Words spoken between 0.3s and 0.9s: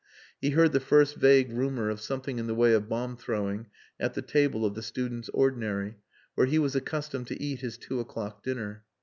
He heard the